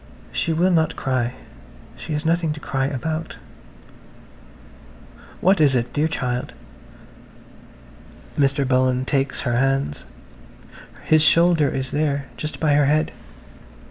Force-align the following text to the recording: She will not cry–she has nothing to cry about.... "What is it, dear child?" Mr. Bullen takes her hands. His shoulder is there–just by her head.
She 0.31 0.51
will 0.51 0.71
not 0.71 0.95
cry–she 0.95 2.13
has 2.13 2.25
nothing 2.25 2.53
to 2.53 2.59
cry 2.59 2.87
about.... 2.87 3.35
"What 5.41 5.61
is 5.61 5.75
it, 5.75 5.93
dear 5.93 6.07
child?" 6.07 6.53
Mr. 8.35 8.67
Bullen 8.67 9.05
takes 9.05 9.41
her 9.41 9.57
hands. 9.57 10.05
His 11.05 11.21
shoulder 11.23 11.69
is 11.69 11.91
there–just 11.91 12.59
by 12.59 12.73
her 12.73 12.87
head. 12.87 13.11